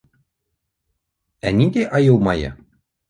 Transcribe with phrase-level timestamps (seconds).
[1.51, 2.51] У ниндәй айыу майы?!